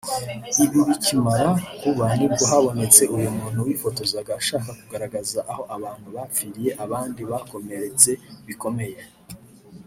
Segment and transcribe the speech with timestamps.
[0.63, 1.47] ibi bikimara
[1.81, 8.09] kuba nibwo habonetse uyu muntu wifotozaga ashaka kugaragaza aho abantu bapfiriye abandi bakomeretse
[8.47, 8.97] bikomeye